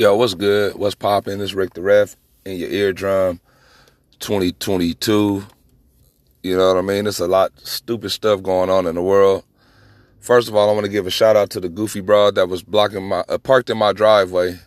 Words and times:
Yo, 0.00 0.16
what's 0.16 0.32
good? 0.32 0.76
What's 0.76 0.94
popping? 0.94 1.42
It's 1.42 1.52
Rick 1.52 1.74
the 1.74 1.82
Ref 1.82 2.16
in 2.46 2.56
your 2.56 2.70
eardrum 2.70 3.38
2022. 4.20 5.44
You 6.42 6.56
know 6.56 6.68
what 6.68 6.78
I 6.78 6.80
mean? 6.80 7.04
There's 7.04 7.20
a 7.20 7.28
lot 7.28 7.52
stupid 7.60 8.08
stuff 8.08 8.42
going 8.42 8.70
on 8.70 8.86
in 8.86 8.94
the 8.94 9.02
world. 9.02 9.44
First 10.18 10.48
of 10.48 10.56
all, 10.56 10.70
I 10.70 10.72
want 10.72 10.86
to 10.86 10.90
give 10.90 11.06
a 11.06 11.10
shout 11.10 11.36
out 11.36 11.50
to 11.50 11.60
the 11.60 11.68
goofy 11.68 12.00
broad 12.00 12.36
that 12.36 12.48
was 12.48 12.62
blocking 12.62 13.08
my 13.08 13.24
uh, 13.28 13.36
parked 13.36 13.68
in 13.68 13.76
my 13.76 13.92
driveway 13.92 14.58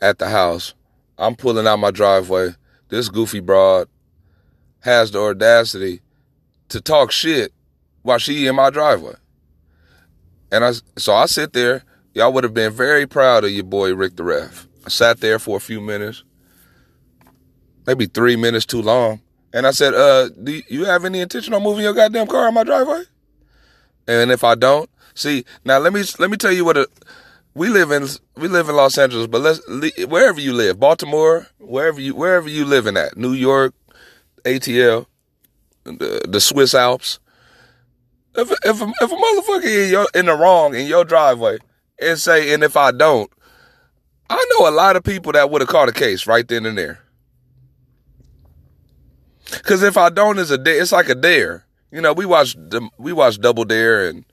at 0.00 0.18
the 0.18 0.28
house. 0.28 0.74
I'm 1.18 1.36
pulling 1.36 1.68
out 1.68 1.78
my 1.78 1.92
driveway. 1.92 2.56
This 2.88 3.08
goofy 3.08 3.38
broad 3.38 3.86
has 4.80 5.12
the 5.12 5.20
audacity 5.20 6.00
to 6.70 6.80
talk 6.80 7.12
shit 7.12 7.52
while 8.02 8.18
she 8.18 8.48
in 8.48 8.56
my 8.56 8.70
driveway. 8.70 9.14
And 10.50 10.64
I 10.64 10.72
so 10.96 11.14
I 11.14 11.26
sit 11.26 11.52
there 11.52 11.84
y'all 12.14 12.32
would 12.32 12.44
have 12.44 12.54
been 12.54 12.72
very 12.72 13.06
proud 13.06 13.44
of 13.44 13.50
your 13.50 13.64
boy 13.64 13.94
Rick 13.94 14.16
the 14.16 14.24
Ref. 14.24 14.66
I 14.84 14.88
sat 14.88 15.20
there 15.20 15.38
for 15.38 15.56
a 15.56 15.60
few 15.60 15.80
minutes, 15.80 16.24
maybe 17.86 18.06
three 18.06 18.36
minutes 18.36 18.66
too 18.66 18.82
long, 18.82 19.20
and 19.52 19.66
I 19.66 19.70
said, 19.70 19.94
"Uh, 19.94 20.28
do 20.30 20.62
you 20.68 20.84
have 20.84 21.04
any 21.04 21.20
intention 21.20 21.54
on 21.54 21.62
moving 21.62 21.84
your 21.84 21.94
goddamn 21.94 22.26
car 22.26 22.48
in 22.48 22.54
my 22.54 22.64
driveway?" 22.64 23.04
And 24.08 24.30
if 24.30 24.42
I 24.42 24.54
don't, 24.54 24.90
see 25.14 25.44
now, 25.64 25.78
let 25.78 25.92
me 25.92 26.02
let 26.18 26.30
me 26.30 26.36
tell 26.36 26.52
you 26.52 26.64
what 26.64 26.76
a 26.76 26.88
we 27.54 27.68
live 27.68 27.90
in 27.90 28.08
we 28.36 28.48
live 28.48 28.68
in 28.68 28.76
Los 28.76 28.98
Angeles, 28.98 29.26
but 29.26 29.40
let's 29.40 29.60
wherever 30.06 30.40
you 30.40 30.52
live, 30.52 30.80
Baltimore, 30.80 31.46
wherever 31.58 32.00
you 32.00 32.14
wherever 32.14 32.48
you 32.48 32.64
living 32.64 32.96
at, 32.96 33.16
New 33.16 33.32
York, 33.32 33.74
ATL, 34.44 35.06
the, 35.84 36.26
the 36.28 36.40
Swiss 36.40 36.74
Alps. 36.74 37.20
If 38.34 38.50
if 38.50 38.80
if 38.82 39.12
a 39.12 39.14
motherfucker 39.14 39.84
in, 39.84 39.90
your, 39.90 40.06
in 40.14 40.26
the 40.26 40.34
wrong 40.34 40.74
in 40.74 40.86
your 40.86 41.04
driveway 41.04 41.58
and 42.02 42.18
say, 42.18 42.52
and 42.52 42.62
if 42.62 42.76
I 42.76 42.90
don't, 42.92 43.30
I 44.28 44.44
know 44.50 44.68
a 44.68 44.70
lot 44.70 44.96
of 44.96 45.04
people 45.04 45.32
that 45.32 45.50
would 45.50 45.60
have 45.60 45.68
caught 45.68 45.88
a 45.88 45.92
case 45.92 46.26
right 46.26 46.46
then 46.46 46.66
and 46.66 46.76
there. 46.78 47.00
Cause 49.64 49.82
if 49.82 49.96
I 49.98 50.08
don't, 50.08 50.38
it's 50.38 50.50
a 50.50 50.56
dare. 50.56 50.80
It's 50.80 50.92
like 50.92 51.08
a 51.08 51.14
dare. 51.14 51.66
You 51.90 52.00
know, 52.00 52.14
we 52.14 52.24
watch 52.24 52.56
we 52.96 53.12
watch 53.12 53.38
Double 53.38 53.66
Dare, 53.66 54.08
and 54.08 54.24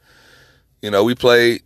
you 0.81 0.89
know 0.89 1.03
we 1.03 1.13
play 1.13 1.59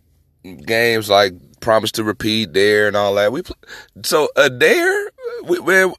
games 0.66 1.08
like 1.08 1.34
Promise 1.60 1.92
to 1.92 2.04
Repeat, 2.04 2.52
Dare, 2.52 2.88
and 2.88 2.96
all 2.96 3.14
that. 3.14 3.30
We 3.30 3.42
play, 3.42 3.54
so 4.02 4.28
a 4.34 4.50
dare, 4.50 5.10
we, 5.44 5.60
we, 5.60 5.94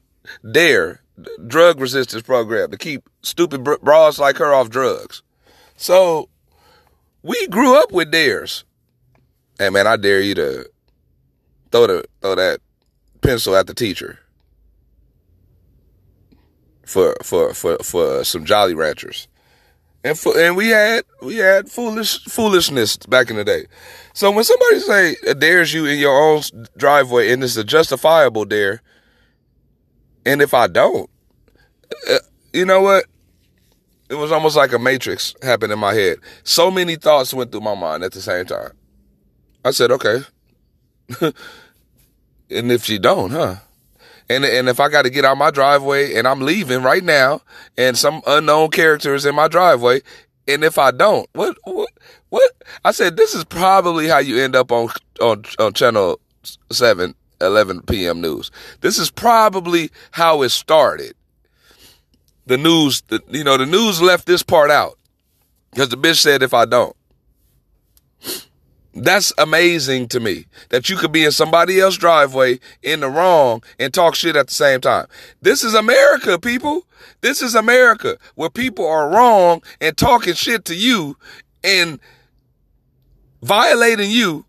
DARE 0.50 1.00
drug 1.46 1.80
resistance 1.80 2.22
program 2.22 2.70
to 2.70 2.76
keep 2.76 3.08
stupid 3.22 3.64
bras 3.64 4.18
like 4.18 4.36
her 4.36 4.52
off 4.52 4.68
drugs. 4.68 5.22
So 5.76 6.28
we 7.22 7.46
grew 7.48 7.80
up 7.80 7.92
with 7.92 8.10
dares. 8.10 8.64
Hey 9.58 9.70
man, 9.70 9.86
I 9.86 9.96
dare 9.96 10.20
you 10.20 10.34
to 10.34 10.68
throw 11.72 11.86
the 11.86 12.04
throw 12.20 12.34
that 12.34 12.60
pencil 13.22 13.56
at 13.56 13.66
the 13.66 13.72
teacher 13.72 14.18
for 16.84 17.16
for 17.22 17.54
for 17.54 17.78
for 17.78 18.22
some 18.22 18.44
Jolly 18.44 18.74
Ranchers. 18.74 19.28
And 20.04 20.16
for, 20.18 20.38
and 20.38 20.56
we 20.56 20.68
had 20.68 21.04
we 21.22 21.36
had 21.36 21.70
foolish 21.70 22.22
foolishness 22.24 22.98
back 22.98 23.30
in 23.30 23.36
the 23.36 23.44
day. 23.44 23.64
So 24.12 24.30
when 24.30 24.44
somebody 24.44 24.80
say 24.80 25.16
dares 25.38 25.72
you 25.72 25.86
in 25.86 25.98
your 25.98 26.14
own 26.14 26.42
driveway 26.76 27.32
and 27.32 27.42
it's 27.42 27.56
a 27.56 27.64
justifiable 27.64 28.44
dare, 28.44 28.82
and 30.26 30.42
if 30.42 30.52
I 30.52 30.66
don't, 30.66 31.08
uh, 32.10 32.18
you 32.52 32.66
know 32.66 32.82
what? 32.82 33.06
It 34.10 34.16
was 34.16 34.30
almost 34.30 34.54
like 34.54 34.72
a 34.72 34.78
matrix 34.78 35.34
happened 35.42 35.72
in 35.72 35.78
my 35.78 35.94
head. 35.94 36.18
So 36.44 36.70
many 36.70 36.96
thoughts 36.96 37.32
went 37.32 37.50
through 37.50 37.62
my 37.62 37.74
mind 37.74 38.04
at 38.04 38.12
the 38.12 38.20
same 38.20 38.44
time. 38.44 38.75
I 39.66 39.72
said, 39.72 39.90
okay. 39.90 40.20
and 41.20 41.34
if 42.70 42.84
she 42.84 42.98
don't, 42.98 43.30
huh? 43.30 43.56
And 44.28 44.44
and 44.44 44.68
if 44.68 44.78
I 44.78 44.88
got 44.88 45.02
to 45.02 45.10
get 45.10 45.24
out 45.24 45.36
my 45.38 45.50
driveway 45.50 46.14
and 46.14 46.26
I'm 46.26 46.40
leaving 46.40 46.82
right 46.82 47.02
now, 47.02 47.42
and 47.76 47.98
some 47.98 48.22
unknown 48.26 48.70
character 48.70 49.14
is 49.14 49.26
in 49.26 49.34
my 49.34 49.48
driveway, 49.48 50.02
and 50.46 50.62
if 50.62 50.78
I 50.78 50.92
don't, 50.92 51.28
what 51.32 51.56
what 51.64 51.90
what? 52.28 52.52
I 52.84 52.92
said 52.92 53.16
this 53.16 53.34
is 53.34 53.44
probably 53.44 54.06
how 54.06 54.18
you 54.18 54.38
end 54.38 54.54
up 54.54 54.70
on 54.70 54.88
on 55.20 55.44
on 55.58 55.72
channel 55.74 56.20
seven, 56.70 57.16
11 57.40 57.82
p.m. 57.82 58.20
news. 58.20 58.52
This 58.82 58.98
is 58.98 59.10
probably 59.10 59.90
how 60.12 60.42
it 60.42 60.50
started. 60.50 61.14
The 62.46 62.56
news, 62.56 63.02
the, 63.08 63.20
you 63.28 63.42
know, 63.42 63.56
the 63.56 63.66
news 63.66 64.00
left 64.00 64.26
this 64.26 64.44
part 64.44 64.70
out 64.70 64.96
because 65.72 65.88
the 65.88 65.96
bitch 65.96 66.20
said 66.20 66.44
if 66.44 66.54
I 66.54 66.66
don't. 66.66 66.94
That's 68.98 69.30
amazing 69.36 70.08
to 70.08 70.20
me 70.20 70.46
that 70.70 70.88
you 70.88 70.96
could 70.96 71.12
be 71.12 71.26
in 71.26 71.30
somebody 71.30 71.78
else's 71.80 71.98
driveway 71.98 72.60
in 72.82 73.00
the 73.00 73.10
wrong 73.10 73.62
and 73.78 73.92
talk 73.92 74.14
shit 74.14 74.36
at 74.36 74.46
the 74.46 74.54
same 74.54 74.80
time. 74.80 75.06
This 75.42 75.62
is 75.62 75.74
America, 75.74 76.38
people. 76.38 76.86
This 77.20 77.42
is 77.42 77.54
America 77.54 78.16
where 78.36 78.48
people 78.48 78.86
are 78.86 79.10
wrong 79.10 79.62
and 79.82 79.94
talking 79.98 80.32
shit 80.32 80.64
to 80.66 80.74
you 80.74 81.18
and 81.62 82.00
violating 83.42 84.10
you 84.10 84.46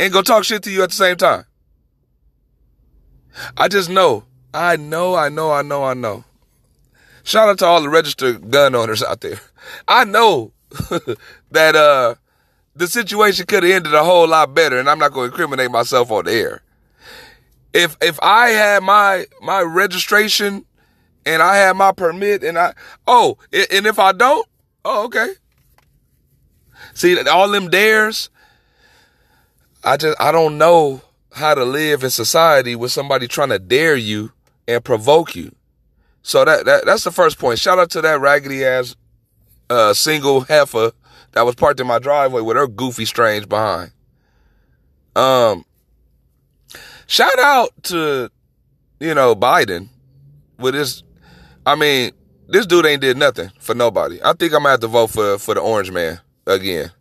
and 0.00 0.12
go 0.12 0.20
talk 0.20 0.42
shit 0.42 0.64
to 0.64 0.70
you 0.72 0.82
at 0.82 0.90
the 0.90 0.96
same 0.96 1.16
time. 1.16 1.44
I 3.56 3.68
just 3.68 3.88
know. 3.88 4.24
I 4.52 4.74
know, 4.74 5.14
I 5.14 5.28
know, 5.28 5.52
I 5.52 5.62
know, 5.62 5.84
I 5.84 5.94
know. 5.94 6.24
Shout 7.22 7.48
out 7.48 7.58
to 7.60 7.66
all 7.66 7.82
the 7.82 7.88
registered 7.88 8.50
gun 8.50 8.74
owners 8.74 9.02
out 9.02 9.20
there. 9.20 9.40
I 9.86 10.04
know 10.04 10.52
that 11.52 11.76
uh 11.76 12.16
the 12.76 12.86
situation 12.86 13.46
could 13.46 13.62
have 13.62 13.72
ended 13.72 13.94
a 13.94 14.04
whole 14.04 14.28
lot 14.28 14.54
better, 14.54 14.78
and 14.78 14.88
I'm 14.88 14.98
not 14.98 15.12
going 15.12 15.30
to 15.30 15.32
incriminate 15.34 15.70
myself 15.70 16.10
on 16.10 16.24
the 16.24 16.32
air. 16.32 16.62
If 17.72 17.96
if 18.00 18.18
I 18.22 18.50
had 18.50 18.82
my 18.82 19.26
my 19.42 19.60
registration 19.62 20.64
and 21.26 21.42
I 21.42 21.56
had 21.56 21.76
my 21.76 21.92
permit 21.92 22.44
and 22.44 22.58
I 22.58 22.74
oh 23.06 23.38
and 23.52 23.86
if 23.86 23.98
I 23.98 24.12
don't 24.12 24.46
oh 24.84 25.06
okay. 25.06 25.34
See 26.94 27.18
all 27.26 27.48
them 27.48 27.68
dares 27.70 28.30
I 29.82 29.96
just 29.96 30.20
I 30.20 30.32
don't 30.32 30.56
know 30.56 31.02
how 31.32 31.54
to 31.54 31.64
live 31.64 32.04
in 32.04 32.10
society 32.10 32.74
with 32.76 32.92
somebody 32.92 33.28
trying 33.28 33.50
to 33.50 33.58
dare 33.58 33.96
you 33.96 34.32
and 34.66 34.82
provoke 34.84 35.34
you. 35.34 35.54
So 36.22 36.44
that, 36.44 36.64
that 36.64 36.86
that's 36.86 37.04
the 37.04 37.10
first 37.10 37.38
point. 37.38 37.58
Shout 37.58 37.78
out 37.78 37.90
to 37.90 38.00
that 38.00 38.20
raggedy 38.20 38.64
ass 38.64 38.96
uh, 39.68 39.92
single 39.92 40.42
heifer 40.42 40.92
that 41.34 41.44
was 41.44 41.56
parked 41.56 41.80
in 41.80 41.86
my 41.86 41.98
driveway 41.98 42.40
with 42.40 42.56
her 42.56 42.66
goofy 42.66 43.04
strange 43.04 43.48
behind. 43.48 43.90
Um, 45.16 45.64
shout 47.06 47.38
out 47.38 47.70
to, 47.84 48.30
you 49.00 49.14
know, 49.14 49.34
Biden 49.34 49.88
with 50.58 50.74
his, 50.74 51.02
I 51.66 51.74
mean, 51.74 52.12
this 52.48 52.66
dude 52.66 52.86
ain't 52.86 53.00
did 53.00 53.16
nothing 53.16 53.50
for 53.58 53.74
nobody. 53.74 54.20
I 54.24 54.32
think 54.32 54.52
I'm 54.52 54.60
gonna 54.60 54.70
have 54.70 54.80
to 54.80 54.86
vote 54.86 55.08
for, 55.08 55.38
for 55.38 55.54
the 55.54 55.60
orange 55.60 55.90
man 55.90 56.20
again. 56.46 56.92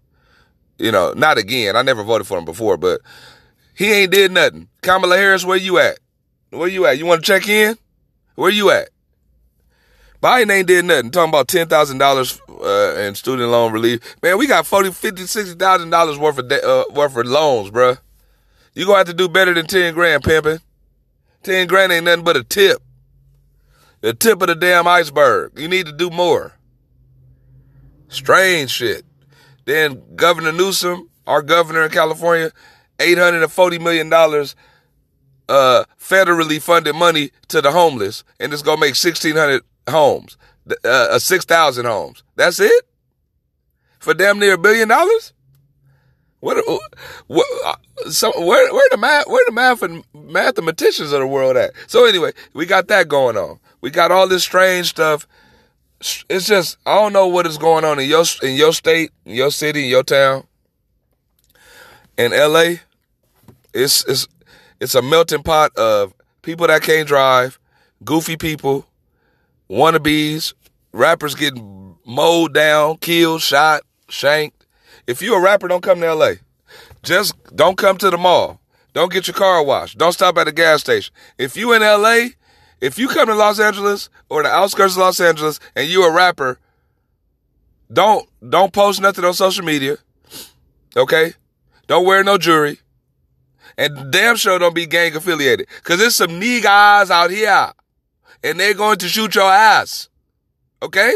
You 0.80 0.92
know, 0.92 1.14
not 1.14 1.38
again. 1.38 1.76
I 1.76 1.84
never 1.84 2.04
voted 2.04 2.26
for 2.26 2.38
him 2.38 2.46
before, 2.46 2.78
but 2.78 3.02
he 3.76 3.92
ain't 3.92 4.12
did 4.12 4.32
nothing. 4.32 4.68
Kamala 4.82 5.18
Harris, 5.18 5.46
where 5.46 5.58
you 5.58 5.78
at? 5.78 6.00
Where 6.50 6.68
you 6.68 6.86
at? 6.88 6.98
You 6.98 7.06
want 7.06 7.24
to 7.24 7.28
check 7.28 7.48
in? 7.48 7.78
Where 8.36 8.50
you 8.50 8.72
at? 8.72 8.90
Biden 10.23 10.50
ain't 10.51 10.67
did 10.67 10.85
nothing. 10.85 11.11
Talking 11.11 11.29
about 11.29 11.50
ten 11.50 11.67
thousand 11.67 12.01
uh, 12.01 12.06
dollars 12.06 12.41
in 12.97 13.13
student 13.13 13.50
loan 13.50 13.73
relief. 13.73 14.16
Man, 14.23 14.38
we 14.38 14.47
got 14.47 14.66
forty, 14.66 14.89
fifty, 14.89 15.25
sixty 15.25 15.53
thousand 15.53 15.89
dollars 15.89 16.17
worth 16.17 16.38
of 16.38 16.47
de- 16.47 16.66
uh, 16.66 16.85
worth 16.91 17.17
of 17.17 17.25
loans, 17.25 17.72
bruh. 17.72 18.00
You 18.73 18.85
gonna 18.85 19.00
have 19.00 19.07
to 19.07 19.13
do 19.13 19.28
better 19.28 19.53
than 19.53 19.67
ten 19.67 19.94
grand, 19.94 20.23
pimping. 20.23 20.59
Ten 21.44 21.67
grand 21.67 21.91
ain't 21.91 22.06
nothing 22.06 22.23
but 22.23 22.38
a 22.38 22.44
tip. 22.44 22.81
The 24.00 24.13
tip 24.13 24.41
of 24.41 24.47
the 24.47 24.56
damn 24.56 24.88
iceberg. 24.88 25.59
You 25.59 25.67
need 25.67 25.88
to 25.88 25.91
do 25.91 26.09
more. 26.09 26.53
Strange 28.07 28.72
shit. 28.72 29.03
Then 29.66 30.01
Governor 30.16 30.53
Newsom, 30.53 31.09
our 31.28 31.41
governor 31.41 31.84
in 31.84 31.91
California, 31.91 32.51
eight 32.97 33.17
hundred 33.17 33.44
and 33.44 33.51
forty 33.51 33.78
million 33.78 34.07
dollars 34.07 34.55
uh 35.49 35.84
federally 35.99 36.61
funded 36.61 36.96
money 36.96 37.31
to 37.49 37.61
the 37.61 37.72
homeless, 37.72 38.23
and 38.40 38.53
it's 38.53 38.61
gonna 38.61 38.79
make 38.79 38.96
sixteen 38.96 39.35
hundred 39.35 39.64
homes, 39.88 40.38
uh, 40.70 40.88
uh 40.88 41.20
6,000 41.20 41.85
homes. 41.85 42.24
That's 42.35 42.59
it? 42.59 42.85
For 44.00 44.14
damn 44.14 44.40
near 44.40 44.53
a 44.53 44.58
billion 44.58 44.90
dollars? 44.90 45.34
What, 46.44 46.58
uh, 46.58 46.78
what 47.28 47.47
uh, 47.66 48.09
so 48.09 48.30
where, 48.46 48.74
where 48.74 48.90
the 48.91 48.97
math, 48.97 49.28
where 49.28 49.46
the 49.46 49.53
math 49.53 49.82
and 49.82 50.03
mathematicians 50.14 51.14
of 51.14 51.22
the 51.22 51.28
world 51.28 51.56
at? 51.56 51.72
So 51.88 52.06
anyway, 52.06 52.34
we 52.53 52.66
got 52.66 52.90
that 52.90 53.08
going 53.08 53.38
on. 53.38 53.59
We 53.80 53.91
got 53.91 54.12
all 54.12 54.28
this 54.28 54.44
strange 54.44 54.88
stuff. 54.90 55.26
It's 56.02 56.46
just, 56.46 56.78
I 56.86 56.96
don't 56.96 57.14
know 57.14 57.28
what 57.28 57.47
is 57.47 57.58
going 57.58 57.86
on 57.86 57.97
in 57.97 58.09
your, 58.09 58.26
in 58.41 58.56
your 58.56 58.74
state, 58.74 59.12
in 59.26 59.36
your 59.36 59.52
city, 59.52 59.84
in 59.84 59.90
your 59.90 60.03
town. 60.03 60.46
In 62.18 62.32
LA, 62.32 62.76
it's, 63.74 64.03
it's, 64.06 64.28
it's 64.82 64.96
a 64.96 65.02
melting 65.02 65.44
pot 65.44 65.74
of 65.78 66.14
people 66.41 66.68
that 66.68 66.82
can't 66.82 67.08
drive, 67.08 67.58
goofy 68.03 68.36
people, 68.36 68.86
wannabes, 69.73 70.53
rappers 70.91 71.35
getting 71.35 71.97
mowed 72.05 72.53
down, 72.53 72.97
killed, 72.97 73.41
shot, 73.41 73.81
shanked. 74.08 74.66
If 75.08 75.22
you're 75.22 75.40
a 75.40 75.41
rapper, 75.41 75.67
don't 75.67 75.84
come 75.84 75.99
to 75.99 76.14
LA. 76.14 76.34
Just 77.02 77.34
don't 77.55 77.78
come 77.78 77.97
to 77.97 78.09
the 78.09 78.17
mall. 78.17 78.61
Don't 78.93 79.11
get 79.11 79.28
your 79.28 79.34
car 79.34 79.64
washed. 79.64 79.97
Don't 79.97 80.14
stop 80.14 80.37
at 80.37 80.47
a 80.47 80.52
gas 80.52 80.81
station. 80.81 81.14
If 81.37 81.58
you 81.58 81.73
in 81.73 81.81
LA, 81.81 82.28
if 82.79 82.99
you 82.99 83.08
come 83.08 83.28
to 83.28 83.35
Los 83.35 83.59
Angeles 83.59 84.09
or 84.29 84.43
the 84.43 84.49
outskirts 84.49 84.93
of 84.93 84.99
Los 84.99 85.20
Angeles 85.20 85.59
and 85.76 85.90
you 85.90 86.03
a 86.03 86.14
rapper, 86.14 86.59
don't 87.91 88.29
don't 88.47 88.72
post 88.72 89.02
nothing 89.02 89.26
on 89.26 89.34
social 89.34 89.66
media. 89.66 89.97
Okay? 90.96 91.34
Don't 91.87 92.05
wear 92.05 92.23
no 92.23 92.37
jewelry. 92.37 92.79
And 93.78 94.11
damn 94.11 94.35
sure 94.35 94.59
don't 94.59 94.76
be 94.76 94.85
gang 94.85 95.16
affiliated. 95.16 95.67
Cause 95.84 95.97
there's 95.97 96.16
some 96.16 96.40
niggas 96.40 97.09
out 97.09 97.31
here. 97.31 97.73
And 98.43 98.59
they're 98.59 98.73
going 98.73 98.97
to 98.99 99.07
shoot 99.07 99.35
your 99.35 99.51
ass. 99.51 100.09
Okay? 100.81 101.13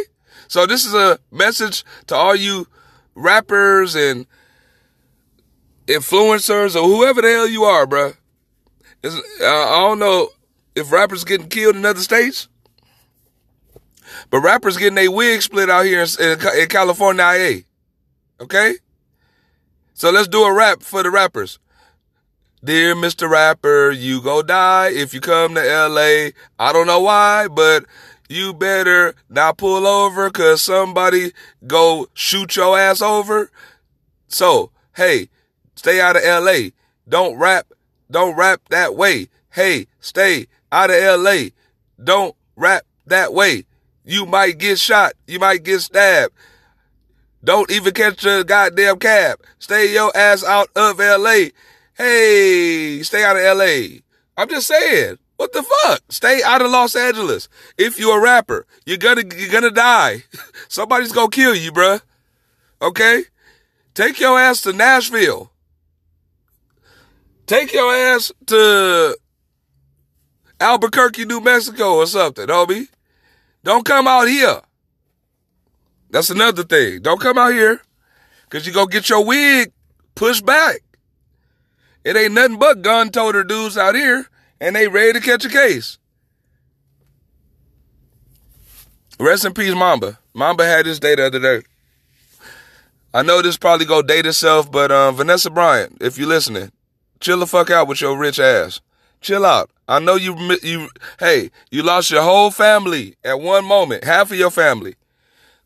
So 0.47 0.65
this 0.65 0.85
is 0.85 0.94
a 0.94 1.19
message 1.31 1.83
to 2.07 2.15
all 2.15 2.35
you 2.35 2.68
rappers 3.15 3.95
and 3.95 4.25
influencers 5.88 6.75
or 6.75 6.88
whoever 6.88 7.21
the 7.21 7.29
hell 7.29 7.47
you 7.47 7.63
are, 7.63 7.85
bruh. 7.85 8.15
Uh, 9.03 9.09
I 9.41 9.79
don't 9.81 10.00
know 10.00 10.29
if 10.75 10.91
rappers 10.91 11.24
getting 11.24 11.50
killed 11.50 11.75
in 11.75 11.85
other 11.85 12.00
states, 12.00 12.47
but 14.29 14.39
rappers 14.39 14.77
getting 14.77 14.95
their 14.95 15.12
wig 15.12 15.41
split 15.41 15.69
out 15.69 15.85
here 15.85 16.01
in, 16.19 16.39
in 16.59 16.68
California, 16.68 17.62
Okay? 18.39 18.75
So 19.94 20.12
let's 20.12 20.27
do 20.27 20.44
a 20.44 20.53
rap 20.53 20.83
for 20.83 21.03
the 21.03 21.09
rappers. 21.09 21.59
Dear 22.63 22.95
Mr. 22.95 23.30
Rapper, 23.30 23.92
you 23.92 24.19
go 24.19 24.42
die 24.42 24.89
if 24.89 25.13
you 25.13 25.21
come 25.21 25.54
to 25.54 25.62
LA. 25.62 26.31
I 26.57 26.74
don't 26.74 26.88
know 26.88 27.01
why, 27.01 27.48
but 27.48 27.86
you 28.27 28.51
better 28.51 29.13
not 29.30 29.57
pull 29.57 29.86
over 29.86 30.31
cause 30.31 30.63
somebody 30.63 31.33
go 31.68 32.07
shoot 32.15 32.56
your 32.56 32.77
ass 32.77 33.00
over. 33.00 33.51
So, 34.27 34.71
hey, 34.95 35.30
stay 35.75 36.01
out 36.01 36.15
of 36.15 36.24
LA. 36.24 36.69
Don't 37.07 37.38
rap, 37.38 37.68
don't 38.09 38.36
rap 38.36 38.62
that 38.69 38.95
way. 38.95 39.30
Hey, 39.51 39.86
stay 40.00 40.48
out 40.71 40.89
of 40.89 41.21
LA. 41.21 41.50
Don't 42.03 42.36
rap 42.56 42.86
that 43.06 43.33
way. 43.33 43.65
You 44.03 44.25
might 44.25 44.57
get 44.57 44.80
shot. 44.80 45.13
You 45.27 45.38
might 45.38 45.63
get 45.63 45.81
stabbed. 45.81 46.33
Don't 47.44 47.69
even 47.69 47.94
catch 47.94 48.25
a 48.25 48.44
goddamn 48.44 48.98
cab. 48.98 49.42
Stay 49.60 49.94
your 49.94 50.15
ass 50.18 50.44
out 50.44 50.69
of 50.75 50.98
LA. 50.98 51.50
Hey, 51.98 53.02
stay 53.02 53.24
out 53.24 53.38
of 53.38 53.58
LA. 53.58 54.02
I'm 54.38 54.48
just 54.48 54.68
saying. 54.68 55.18
What 55.38 55.52
the 55.52 55.64
fuck? 55.64 56.02
Stay 56.10 56.42
out 56.44 56.62
of 56.62 56.70
Los 56.70 56.96
Angeles. 56.96 57.50
If 57.78 57.98
you're 58.00 58.20
a 58.20 58.22
rapper, 58.22 58.68
you're 58.86 58.98
gonna, 58.98 59.24
you're 59.36 59.52
gonna 59.52 59.72
die. 59.72 60.24
Somebody's 60.68 61.12
gonna 61.12 61.30
kill 61.30 61.56
you, 61.56 61.72
bruh. 61.72 62.02
Okay? 62.82 63.24
Take 63.96 64.20
your 64.20 64.40
ass 64.40 64.62
to 64.62 64.74
Nashville. 64.74 65.52
Take 67.48 67.74
your 67.74 67.92
ass 67.94 68.32
to 68.48 69.18
Albuquerque, 70.60 71.26
New 71.26 71.42
Mexico 71.42 71.96
or 71.96 72.06
something, 72.06 72.48
homie. 72.48 72.90
Don't 73.64 73.86
come 73.86 74.08
out 74.08 74.28
here. 74.28 74.62
That's 76.10 76.30
another 76.30 76.64
thing. 76.64 77.02
Don't 77.02 77.20
come 77.20 77.38
out 77.38 77.54
here 77.54 77.82
because 78.44 78.68
you 78.68 78.74
go 78.74 78.86
get 78.86 79.10
your 79.10 79.26
wig 79.26 79.72
pushed 80.16 80.46
back. 80.46 80.82
It 82.07 82.15
ain't 82.15 82.31
nothing 82.31 82.57
but 82.57 82.83
gun 82.83 83.09
toter 83.09 83.44
dudes 83.44 83.77
out 83.77 83.94
here 83.94 84.30
and 84.62 84.74
they 84.77 84.88
ready 84.88 85.12
to 85.12 85.19
catch 85.19 85.44
a 85.44 85.50
case. 85.50 85.98
Rest 89.19 89.44
in 89.44 89.54
peace, 89.54 89.75
Mamba. 89.75 90.18
Mamba 90.33 90.65
had 90.65 90.86
this 90.86 91.00
day 91.00 91.15
the 91.15 91.25
other 91.25 91.39
day. 91.42 91.63
I 93.13 93.24
know 93.24 93.42
this 93.42 93.57
probably 93.57 93.86
go 93.86 94.01
date 94.01 94.25
itself, 94.25 94.71
but 94.71 94.89
um, 94.89 95.18
Vanessa 95.18 95.50
Bryant, 95.50 95.98
if 96.00 96.18
you 96.18 96.27
listening, 96.27 96.71
chill 97.19 97.39
the 97.39 97.45
fuck 97.45 97.69
out 97.69 97.89
with 97.89 98.00
your 98.00 98.18
rich 98.18 98.39
ass. 98.39 98.80
Chill 99.19 99.45
out. 99.45 99.69
I 99.86 100.00
know 100.00 100.15
you 100.15 100.33
you 100.63 100.88
hey, 101.19 101.51
you 101.71 101.83
lost 101.83 102.10
your 102.10 102.24
whole 102.24 102.51
family 102.51 103.15
at 103.25 103.42
one 103.42 103.65
moment, 103.65 104.06
half 104.06 104.31
of 104.31 104.38
your 104.38 104.51
family. 104.51 104.95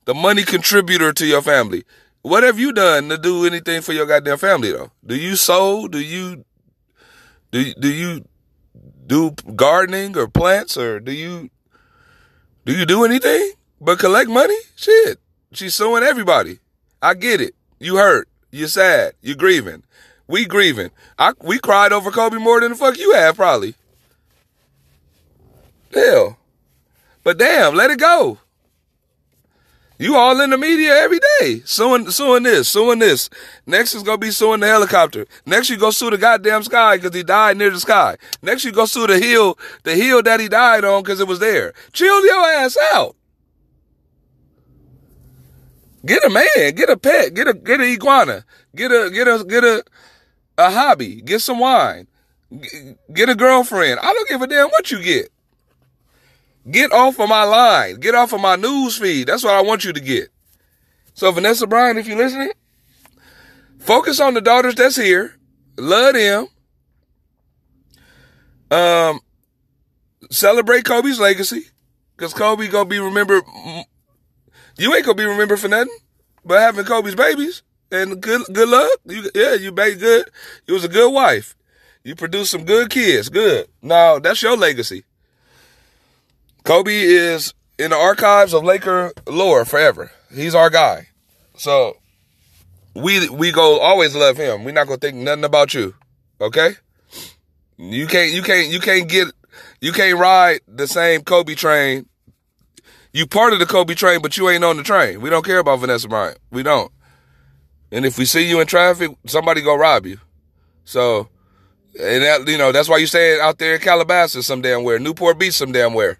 The 0.05 0.15
money 0.15 0.41
contributor 0.41 1.13
to 1.13 1.25
your 1.27 1.44
family. 1.44 1.83
What 2.21 2.44
have 2.44 2.59
you 2.59 2.71
done 2.71 3.09
to 3.09 3.18
do 3.18 3.45
anything 3.45 3.81
for 3.81 3.94
your 3.94 4.06
goddamn 4.06 4.38
family 4.38 4.71
though? 4.71 4.91
Do 5.06 5.15
you 5.15 5.35
sow? 5.35 5.88
Do 5.88 6.00
you 6.00 6.45
do 7.51 7.73
do 7.73 7.91
you 7.91 8.25
do 9.07 9.31
gardening 9.56 10.15
or 10.18 10.27
plants 10.27 10.77
or 10.77 11.00
do 11.00 11.12
you 11.12 11.50
do 12.65 12.73
you 12.73 12.85
do 12.85 13.03
anything 13.06 13.53
but 13.79 14.00
collect 14.00 14.29
money? 14.29 14.57
Shit. 14.75 15.19
She's 15.51 15.75
suing 15.75 16.03
everybody. 16.03 16.59
I 17.01 17.15
get 17.15 17.41
it. 17.41 17.56
You 17.79 17.97
hurt. 17.97 18.29
You're 18.51 18.68
sad. 18.68 19.13
You're 19.21 19.35
grieving. 19.35 19.83
We 20.27 20.45
grieving. 20.45 20.91
I 21.18 21.33
we 21.41 21.57
cried 21.57 21.91
over 21.91 22.12
Kobe 22.12 22.38
more 22.38 22.62
than 22.62 22.71
the 22.71 22.77
fuck 22.77 23.00
you 23.00 23.13
have 23.13 23.35
probably. 23.35 23.73
Hell. 25.94 26.38
But 27.23 27.38
damn, 27.38 27.75
let 27.75 27.91
it 27.91 28.00
go. 28.00 28.38
You 30.01 30.15
all 30.15 30.42
in 30.42 30.50
the 30.50 30.57
media 30.57 30.95
every 30.95 31.19
day, 31.39 31.62
suing, 31.63 32.09
suing 32.09 32.42
this, 32.42 32.68
suing 32.68 32.98
this. 32.98 33.30
Next 33.68 33.94
is 33.94 34.01
gonna 34.01 34.18
be 34.18 34.31
suing 34.31 34.59
the 34.59 34.65
helicopter. 34.65 35.27
Next 35.45 35.69
you 35.69 35.77
go 35.77 35.92
sue 35.92 36.09
the 36.09 36.18
goddamn 36.18 36.63
sky 36.63 36.98
because 36.98 37.13
he 37.13 37.21
died 37.21 37.56
near 37.56 37.69
the 37.69 37.80
sky. 37.80 38.18
Next 38.42 38.65
you 38.65 38.71
go 38.71 38.86
sue 38.88 39.06
the 39.06 39.19
hill, 39.19 39.59
the 39.83 39.94
hill 39.94 40.24
that 40.24 40.39
he 40.39 40.48
died 40.48 40.83
on 40.86 41.03
because 41.03 41.19
it 41.19 41.27
was 41.27 41.38
there. 41.38 41.74
Chill 41.94 42.25
your 42.25 42.44
ass 42.48 42.75
out. 42.94 43.15
Get 46.04 46.25
a 46.25 46.31
man, 46.31 46.74
get 46.74 46.89
a 46.89 46.97
pet, 46.97 47.36
get 47.36 47.47
a 47.47 47.54
get 47.54 47.80
an 47.80 47.86
iguana, 47.86 48.44
get 48.75 48.92
a 48.92 49.12
get 49.12 49.27
a 49.27 49.44
get 49.44 49.63
a 49.63 49.83
a 50.57 50.71
hobby, 50.71 51.21
get 51.21 51.42
some 51.42 51.59
wine, 51.59 52.07
get 53.13 53.30
a 53.30 53.36
girlfriend. 53.36 54.00
I 54.00 54.12
don't 54.12 54.30
give 54.30 54.42
a 54.42 54.47
damn 54.47 54.69
what 54.69 54.89
you 54.89 55.04
get. 55.04 55.30
Get 56.69 56.91
off 56.91 57.19
of 57.19 57.29
my 57.29 57.43
line. 57.43 57.99
Get 57.99 58.15
off 58.15 58.33
of 58.33 58.41
my 58.41 58.55
news 58.55 58.97
feed. 58.97 59.27
That's 59.27 59.43
what 59.43 59.53
I 59.53 59.61
want 59.61 59.83
you 59.83 59.93
to 59.93 59.99
get. 59.99 60.29
So 61.13 61.31
Vanessa 61.31 61.65
Bryant, 61.67 61.97
if 61.97 62.07
you're 62.07 62.17
listening, 62.17 62.51
focus 63.79 64.19
on 64.19 64.33
the 64.33 64.41
daughters 64.41 64.75
that's 64.75 64.95
here. 64.95 65.35
Love 65.77 66.13
them. 66.13 66.47
Um, 68.69 69.19
celebrate 70.29 70.85
Kobe's 70.85 71.19
legacy. 71.19 71.65
Cause 72.17 72.33
Kobe 72.35 72.67
gonna 72.67 72.85
be 72.85 72.99
remembered. 72.99 73.43
You 74.77 74.93
ain't 74.93 75.05
gonna 75.05 75.15
be 75.15 75.25
remembered 75.25 75.59
for 75.59 75.67
nothing 75.67 75.97
but 76.45 76.59
having 76.59 76.85
Kobe's 76.85 77.15
babies. 77.15 77.63
And 77.91 78.21
good, 78.21 78.43
good 78.53 78.69
luck. 78.69 78.91
You, 79.05 79.29
yeah, 79.33 79.55
you 79.55 79.71
made 79.71 79.99
good. 79.99 80.29
You 80.67 80.75
was 80.75 80.83
a 80.83 80.87
good 80.87 81.11
wife. 81.11 81.55
You 82.03 82.15
produced 82.15 82.51
some 82.51 82.63
good 82.63 82.89
kids. 82.91 83.29
Good. 83.29 83.67
Now 83.81 84.19
that's 84.19 84.41
your 84.41 84.56
legacy. 84.56 85.03
Kobe 86.63 86.94
is 86.94 87.53
in 87.77 87.91
the 87.91 87.97
archives 87.97 88.53
of 88.53 88.63
Laker 88.63 89.11
lore 89.27 89.65
forever. 89.65 90.11
He's 90.33 90.56
our 90.56 90.69
guy. 90.69 91.07
So 91.56 91.97
we 92.95 93.30
we 93.30 93.51
go 93.51 93.80
always 93.80 94.15
love 94.15 94.37
him. 94.37 94.63
We're 94.63 94.71
not 94.71 94.87
gonna 94.87 94.97
think 94.97 95.18
nothing 95.18 95.44
about 95.44 95.73
you. 95.73 95.95
Okay? 96.39 96.75
You 97.77 98.07
can't 98.07 98.31
you 98.31 98.41
can't 98.44 98.69
you 98.69 98.80
can't 98.80 99.09
get 99.09 99.27
you 99.80 99.91
can't 99.91 100.19
ride 100.19 100.61
the 100.68 100.87
same 100.87 101.23
Kobe 101.23 101.56
train. 101.56 102.07
You 103.13 103.27
part 103.27 103.53
of 103.53 103.59
the 103.59 103.65
Kobe 103.65 103.94
train, 103.95 104.21
but 104.21 104.37
you 104.37 104.49
ain't 104.49 104.63
on 104.63 104.77
the 104.77 104.83
train. 104.83 105.19
We 105.19 105.30
don't 105.30 105.45
care 105.45 105.59
about 105.59 105.80
Vanessa 105.80 106.07
Bryant. 106.07 106.37
We 106.51 106.63
don't. 106.63 106.91
And 107.91 108.06
if 108.06 108.18
we 108.18 108.23
see 108.23 108.47
you 108.47 108.61
in 108.61 108.68
traffic, 108.68 109.11
somebody 109.25 109.61
go 109.61 109.75
rob 109.75 110.06
you. 110.06 110.18
So, 110.85 111.27
and 111.99 112.23
that, 112.23 112.47
you 112.47 112.57
know, 112.57 112.71
that's 112.71 112.87
why 112.87 112.97
you 112.97 113.07
stay 113.07 113.39
out 113.39 113.57
there 113.57 113.75
in 113.75 113.81
Calabasas 113.81 114.45
some 114.45 114.61
damn 114.61 114.83
where, 114.83 114.97
Newport 114.97 115.37
Beach 115.37 115.56
some 115.56 115.73
damn 115.73 115.94
where. 115.94 116.19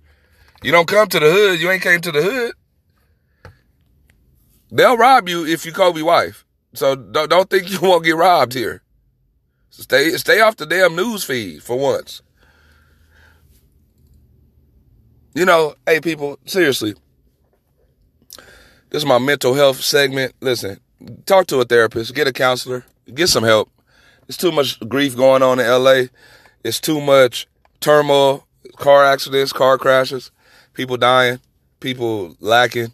You 0.64 0.72
don't 0.72 0.88
come 0.88 1.08
to 1.08 1.20
the 1.20 1.32
hood. 1.32 1.60
You 1.60 1.72
ain't 1.72 1.82
came 1.82 2.02
to 2.02 2.12
the 2.12 2.22
hood. 2.22 2.54
They'll 4.72 4.98
rob 4.98 5.28
you 5.28 5.46
if 5.46 5.66
you 5.66 5.72
Kobe 5.72 6.02
wife. 6.02 6.46
So 6.74 6.96
don't, 6.96 7.30
don't 7.30 7.50
think 7.50 7.70
you 7.72 7.80
won't 7.82 8.06
get 8.06 8.16
robbed 8.16 8.54
here. 8.54 8.84
Stay 9.70 10.12
stay 10.12 10.42
off 10.42 10.58
the 10.58 10.66
damn 10.66 10.96
news 10.96 11.24
feed 11.24 11.64
for 11.64 11.78
once. 11.78 12.22
You 15.34 15.46
know, 15.46 15.76
hey 15.86 16.00
people, 16.02 16.38
seriously. 16.46 16.94
This 18.90 19.04
is 19.04 19.06
my 19.06 19.18
mental 19.18 19.54
health 19.54 19.82
segment. 19.82 20.34
Listen, 20.42 20.80
talk 21.26 21.48
to 21.48 21.62
a 21.62 21.66
therapist, 21.66 22.14
get 22.14 22.28
a 22.28 22.34
counselor, 22.34 22.86
get 23.14 23.30
some 23.30 23.46
help. 23.46 23.72
There's 24.28 24.38
too 24.38 24.52
much 24.52 24.78
grief 24.88 25.16
going 25.16 25.42
on 25.42 25.60
in 25.60 25.68
LA. 25.68 26.04
It's 26.64 26.82
too 26.82 27.00
much 27.00 27.48
turmoil, 27.80 28.46
car 28.76 29.06
accidents, 29.06 29.54
car 29.54 29.78
crashes 29.78 30.32
people 30.74 30.98
dying, 30.98 31.40
people 31.80 32.36
lacking. 32.40 32.94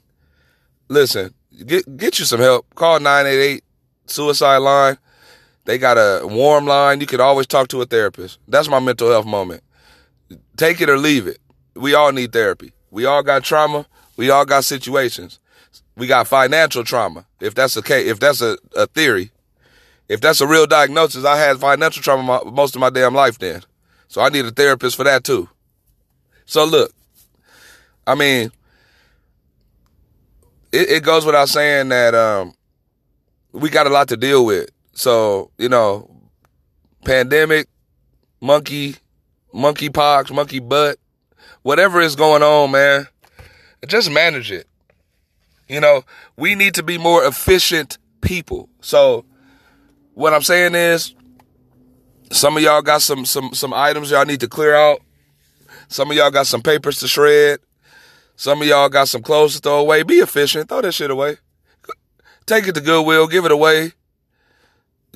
Listen, 0.89 1.33
get 1.65 1.97
get 1.97 2.19
you 2.19 2.25
some 2.25 2.39
help. 2.39 2.65
Call 2.75 2.99
988 2.99 3.63
suicide 4.07 4.57
line. 4.57 4.97
They 5.65 5.77
got 5.77 5.97
a 5.97 6.25
warm 6.25 6.65
line. 6.65 7.01
You 7.01 7.07
could 7.07 7.19
always 7.19 7.47
talk 7.47 7.67
to 7.69 7.81
a 7.81 7.85
therapist. 7.85 8.39
That's 8.47 8.69
my 8.69 8.79
mental 8.79 9.09
health 9.11 9.25
moment. 9.25 9.63
Take 10.55 10.81
it 10.81 10.89
or 10.89 10.97
leave 10.97 11.27
it. 11.27 11.39
We 11.75 11.93
all 11.93 12.11
need 12.11 12.31
therapy. 12.31 12.71
We 12.89 13.05
all 13.05 13.21
got 13.21 13.43
trauma. 13.43 13.85
We 14.15 14.29
all 14.29 14.45
got 14.45 14.63
situations. 14.63 15.39
We 15.95 16.07
got 16.07 16.27
financial 16.27 16.83
trauma. 16.83 17.25
If 17.41 17.53
that's 17.55 17.79
case, 17.81 18.07
if 18.09 18.19
that's 18.19 18.41
a, 18.41 18.57
a 18.75 18.87
theory, 18.87 19.31
If 20.09 20.21
that's 20.21 20.39
a 20.41 20.47
real 20.47 20.65
diagnosis, 20.67 21.25
I 21.25 21.37
had 21.37 21.59
financial 21.59 22.01
trauma 22.01 22.23
my, 22.23 22.51
most 22.51 22.75
of 22.75 22.79
my 22.79 22.89
damn 22.89 23.13
life 23.13 23.37
then. 23.39 23.61
So 24.07 24.21
I 24.21 24.29
need 24.29 24.45
a 24.45 24.51
therapist 24.51 24.95
for 24.95 25.03
that 25.03 25.23
too. 25.23 25.49
So 26.45 26.63
look, 26.65 26.93
I 28.07 28.15
mean, 28.15 28.51
it, 30.71 30.89
it 30.89 31.03
goes 31.03 31.25
without 31.25 31.49
saying 31.49 31.89
that 31.89 32.15
um, 32.15 32.53
we 33.51 33.69
got 33.69 33.85
a 33.85 33.89
lot 33.89 34.07
to 34.07 34.17
deal 34.17 34.45
with. 34.45 34.69
So, 34.93 35.51
you 35.57 35.67
know, 35.67 36.09
pandemic, 37.03 37.67
monkey, 38.41 38.95
monkey 39.53 39.89
pox, 39.89 40.31
monkey 40.31 40.59
butt, 40.59 40.97
whatever 41.63 41.99
is 41.99 42.15
going 42.15 42.43
on, 42.43 42.71
man, 42.71 43.07
just 43.87 44.09
manage 44.09 44.51
it. 44.51 44.67
You 45.67 45.81
know, 45.81 46.03
we 46.37 46.55
need 46.55 46.75
to 46.75 46.83
be 46.83 46.97
more 46.97 47.25
efficient 47.25 47.97
people. 48.21 48.69
So 48.79 49.25
what 50.13 50.33
I'm 50.33 50.41
saying 50.41 50.75
is 50.75 51.13
some 52.31 52.55
of 52.55 52.63
y'all 52.63 52.81
got 52.81 53.01
some 53.01 53.25
some 53.25 53.53
some 53.53 53.73
items 53.73 54.11
y'all 54.11 54.25
need 54.25 54.39
to 54.39 54.47
clear 54.47 54.75
out. 54.75 55.01
Some 55.89 56.09
of 56.09 56.17
y'all 56.17 56.31
got 56.31 56.47
some 56.47 56.61
papers 56.61 56.99
to 56.99 57.07
shred. 57.07 57.59
Some 58.37 58.61
of 58.61 58.67
y'all 58.67 58.87
got 58.87 59.09
some 59.09 59.23
clothes 59.23 59.55
to 59.55 59.59
throw 59.59 59.79
away. 59.79 60.03
Be 60.03 60.19
efficient. 60.19 60.69
Throw 60.69 60.81
that 60.81 60.93
shit 60.93 61.09
away. 61.09 61.37
Take 62.45 62.67
it 62.67 62.75
to 62.75 62.81
Goodwill. 62.81 63.27
Give 63.27 63.45
it 63.45 63.51
away. 63.51 63.93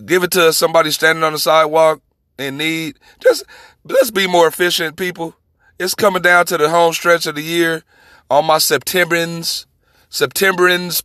Give 0.04 0.24
it 0.24 0.32
to 0.32 0.52
somebody 0.52 0.90
standing 0.90 1.24
on 1.24 1.34
the 1.34 1.40
sidewalk 1.40 2.02
in 2.40 2.58
need. 2.58 2.98
Just 3.20 3.44
let's 3.84 4.10
be 4.10 4.26
more 4.28 4.48
efficient, 4.48 4.98
people. 4.98 5.36
It's 5.80 5.94
coming 5.94 6.24
down 6.24 6.48
to 6.48 6.58
the 6.58 6.70
home 6.70 6.94
stretch 6.94 7.28
of 7.28 7.36
the 7.36 7.44
year. 7.44 7.84
All 8.28 8.42
my 8.42 8.58
Septemberans, 8.58 9.68
Septemberans 10.10 11.04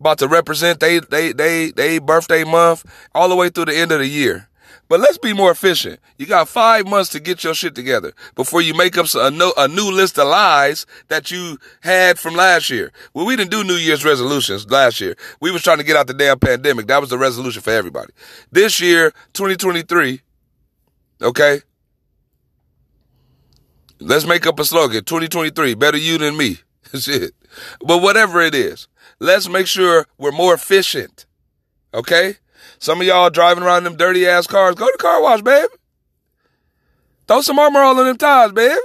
about 0.00 0.18
to 0.18 0.28
represent 0.28 0.80
they 0.80 1.00
they 1.00 1.32
they 1.32 1.70
they 1.70 1.98
birthday 1.98 2.44
month 2.44 2.84
all 3.14 3.28
the 3.28 3.36
way 3.36 3.50
through 3.50 3.66
the 3.66 3.76
end 3.76 3.92
of 3.92 3.98
the 3.98 4.06
year. 4.06 4.48
But 4.88 5.00
let's 5.00 5.18
be 5.18 5.32
more 5.32 5.50
efficient. 5.50 6.00
You 6.18 6.26
got 6.26 6.48
five 6.48 6.86
months 6.86 7.10
to 7.10 7.20
get 7.20 7.44
your 7.44 7.54
shit 7.54 7.74
together 7.74 8.12
before 8.34 8.60
you 8.60 8.74
make 8.74 8.98
up 8.98 9.06
a, 9.14 9.30
new 9.68 9.90
list 9.90 10.18
of 10.18 10.28
lies 10.28 10.86
that 11.08 11.30
you 11.30 11.58
had 11.80 12.18
from 12.18 12.34
last 12.34 12.70
year. 12.70 12.92
Well, 13.14 13.26
we 13.26 13.36
didn't 13.36 13.50
do 13.50 13.62
New 13.64 13.74
Year's 13.74 14.04
resolutions 14.04 14.68
last 14.70 15.00
year. 15.00 15.16
We 15.40 15.50
was 15.50 15.62
trying 15.62 15.78
to 15.78 15.84
get 15.84 15.96
out 15.96 16.06
the 16.06 16.14
damn 16.14 16.38
pandemic. 16.38 16.86
That 16.88 17.00
was 17.00 17.10
the 17.10 17.18
resolution 17.18 17.62
for 17.62 17.70
everybody. 17.70 18.12
This 18.50 18.80
year, 18.80 19.12
2023, 19.34 20.20
okay? 21.22 21.60
Let's 24.00 24.26
make 24.26 24.46
up 24.46 24.58
a 24.58 24.64
slogan. 24.64 25.04
2023, 25.04 25.74
better 25.74 25.98
you 25.98 26.18
than 26.18 26.36
me. 26.36 26.58
Shit. 26.98 27.32
But 27.80 28.02
whatever 28.02 28.40
it 28.40 28.54
is, 28.54 28.88
let's 29.18 29.48
make 29.48 29.66
sure 29.66 30.06
we're 30.18 30.32
more 30.32 30.54
efficient. 30.54 31.26
Okay? 31.92 32.36
Some 32.78 33.00
of 33.00 33.06
y'all 33.06 33.30
driving 33.30 33.62
around 33.62 33.84
them 33.84 33.96
dirty 33.96 34.26
ass 34.26 34.46
cars. 34.46 34.74
Go 34.74 34.86
to 34.86 34.98
car 34.98 35.22
wash, 35.22 35.42
baby. 35.42 35.68
Throw 37.26 37.40
some 37.42 37.58
Armor 37.58 37.80
All 37.80 37.98
in 38.00 38.06
them 38.06 38.16
tires, 38.16 38.52
baby. 38.52 38.80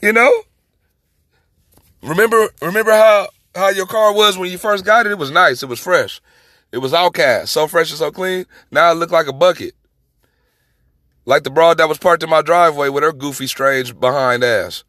You 0.00 0.12
know? 0.12 0.32
Remember, 2.02 2.48
remember 2.62 2.92
how, 2.92 3.28
how 3.54 3.70
your 3.70 3.86
car 3.86 4.14
was 4.14 4.38
when 4.38 4.50
you 4.50 4.58
first 4.58 4.84
got 4.84 5.06
it? 5.06 5.12
It 5.12 5.18
was 5.18 5.30
nice. 5.30 5.62
It 5.62 5.68
was 5.68 5.80
fresh. 5.80 6.20
It 6.70 6.78
was 6.78 6.92
OutKast. 6.92 7.48
So 7.48 7.66
fresh 7.66 7.90
and 7.90 7.98
so 7.98 8.10
clean. 8.10 8.46
Now 8.70 8.92
it 8.92 8.94
looked 8.94 9.12
like 9.12 9.26
a 9.26 9.32
bucket. 9.32 9.74
Like 11.24 11.42
the 11.42 11.50
broad 11.50 11.78
that 11.78 11.88
was 11.88 11.98
parked 11.98 12.22
in 12.22 12.30
my 12.30 12.42
driveway 12.42 12.88
with 12.88 13.02
her 13.02 13.12
goofy, 13.12 13.48
strange 13.48 13.98
behind 13.98 14.44
ass. 14.44 14.84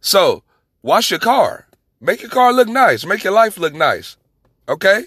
So, 0.00 0.44
wash 0.82 1.10
your 1.10 1.18
car. 1.18 1.66
Make 2.00 2.22
your 2.22 2.30
car 2.30 2.52
look 2.52 2.68
nice. 2.68 3.04
Make 3.04 3.24
your 3.24 3.32
life 3.32 3.58
look 3.58 3.74
nice. 3.74 4.16
Okay? 4.68 5.06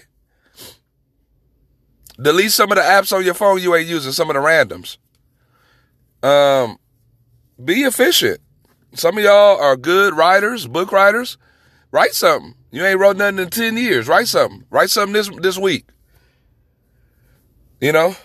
Delete 2.20 2.52
some 2.52 2.70
of 2.70 2.76
the 2.76 2.82
apps 2.82 3.14
on 3.14 3.24
your 3.24 3.34
phone 3.34 3.60
you 3.60 3.74
ain't 3.74 3.88
using, 3.88 4.12
some 4.12 4.30
of 4.30 4.34
the 4.34 4.40
randoms. 4.40 4.98
Um, 6.22 6.78
be 7.62 7.82
efficient. 7.82 8.40
Some 8.94 9.18
of 9.18 9.24
y'all 9.24 9.60
are 9.60 9.76
good 9.76 10.14
writers, 10.14 10.66
book 10.66 10.92
writers. 10.92 11.36
Write 11.90 12.14
something. 12.14 12.54
You 12.70 12.84
ain't 12.84 12.98
wrote 12.98 13.16
nothing 13.16 13.38
in 13.38 13.50
10 13.50 13.76
years. 13.76 14.08
Write 14.08 14.28
something. 14.28 14.64
Write 14.70 14.90
something 14.90 15.12
this 15.12 15.28
this 15.40 15.58
week. 15.58 15.86
You 17.80 17.92
know? 17.92 18.16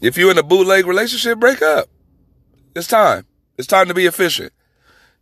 If 0.00 0.18
you're 0.18 0.30
in 0.30 0.38
a 0.38 0.42
bootleg 0.42 0.86
relationship, 0.86 1.38
break 1.38 1.62
up. 1.62 1.88
It's 2.74 2.86
time. 2.86 3.26
It's 3.56 3.66
time 3.66 3.88
to 3.88 3.94
be 3.94 4.06
efficient. 4.06 4.52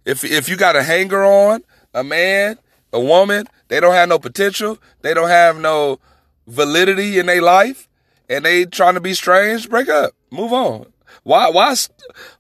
If 0.05 0.25
if 0.25 0.49
you 0.49 0.57
got 0.57 0.75
a 0.75 0.83
hanger 0.83 1.23
on, 1.25 1.63
a 1.95 2.03
man, 2.03 2.59
a 2.93 3.01
woman, 3.01 3.47
they 3.69 3.79
don't 3.79 3.95
have 3.95 4.09
no 4.09 4.19
potential, 4.19 4.79
they 5.03 5.15
don't 5.15 5.29
have 5.29 5.59
no 5.61 6.01
validity 6.47 7.19
in 7.19 7.27
their 7.27 7.43
life, 7.43 7.89
and 8.29 8.45
they 8.45 8.65
trying 8.65 8.95
to 8.95 9.01
be 9.01 9.15
strange, 9.15 9.69
break 9.69 9.89
up. 9.89 10.13
Move 10.31 10.53
on. 10.53 10.87
Why 11.25 11.51
why 11.51 11.75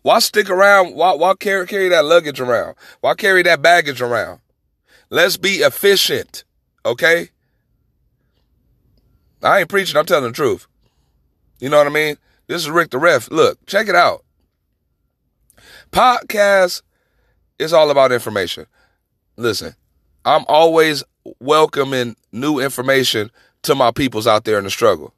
why 0.02 0.18
stick 0.18 0.50
around? 0.50 0.94
Why 0.94 1.12
why 1.12 1.34
carry 1.34 1.66
carry 1.66 1.88
that 1.90 2.04
luggage 2.04 2.40
around? 2.40 2.74
Why 3.00 3.14
carry 3.14 3.42
that 3.42 3.62
baggage 3.62 4.00
around? 4.00 4.40
Let's 5.10 5.36
be 5.36 5.56
efficient, 5.56 6.44
okay? 6.84 7.28
I 9.42 9.60
ain't 9.60 9.68
preaching, 9.68 9.96
I'm 9.96 10.06
telling 10.06 10.30
the 10.30 10.32
truth. 10.32 10.66
You 11.60 11.68
know 11.68 11.78
what 11.78 11.86
I 11.86 11.90
mean? 11.90 12.16
This 12.46 12.62
is 12.62 12.70
Rick 12.70 12.90
the 12.90 12.98
Ref. 12.98 13.30
Look, 13.30 13.64
check 13.66 13.88
it 13.88 13.94
out. 13.94 14.24
Podcast 15.90 16.82
is 17.58 17.72
all 17.72 17.90
about 17.90 18.12
information. 18.12 18.66
Listen, 19.36 19.74
I'm 20.24 20.44
always 20.48 21.04
welcoming 21.40 22.16
new 22.32 22.58
information 22.58 23.30
to 23.62 23.74
my 23.74 23.90
peoples 23.90 24.26
out 24.26 24.44
there 24.44 24.58
in 24.58 24.64
the 24.64 24.70
struggle. 24.70 25.14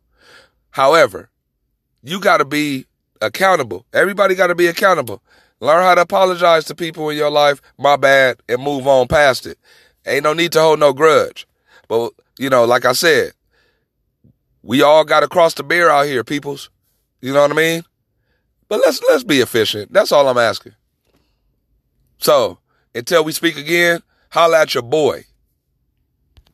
However, 0.70 1.30
you 2.02 2.20
got 2.20 2.38
to 2.38 2.44
be 2.44 2.86
accountable. 3.20 3.86
Everybody 3.92 4.34
got 4.34 4.48
to 4.48 4.54
be 4.54 4.66
accountable. 4.66 5.22
Learn 5.60 5.82
how 5.82 5.94
to 5.94 6.02
apologize 6.02 6.64
to 6.66 6.74
people 6.74 7.08
in 7.08 7.16
your 7.16 7.30
life, 7.30 7.62
my 7.78 7.96
bad, 7.96 8.36
and 8.48 8.62
move 8.62 8.86
on 8.86 9.08
past 9.08 9.46
it. 9.46 9.58
Ain't 10.06 10.24
no 10.24 10.34
need 10.34 10.52
to 10.52 10.60
hold 10.60 10.80
no 10.80 10.92
grudge. 10.92 11.46
But, 11.88 12.12
you 12.38 12.50
know, 12.50 12.64
like 12.64 12.84
I 12.84 12.92
said, 12.92 13.32
we 14.62 14.82
all 14.82 15.04
got 15.04 15.20
to 15.20 15.28
cross 15.28 15.54
the 15.54 15.62
bear 15.62 15.90
out 15.90 16.06
here, 16.06 16.24
peoples. 16.24 16.70
You 17.20 17.32
know 17.32 17.42
what 17.42 17.52
I 17.52 17.54
mean? 17.54 17.84
But 18.68 18.80
let's 18.80 19.00
let's 19.08 19.24
be 19.24 19.40
efficient. 19.40 19.92
That's 19.92 20.12
all 20.12 20.28
I'm 20.28 20.38
asking. 20.38 20.74
So, 22.18 22.58
until 22.94 23.24
we 23.24 23.32
speak 23.32 23.56
again, 23.56 24.02
holla 24.30 24.62
at 24.62 24.74
your 24.74 24.82
boy. 24.82 25.24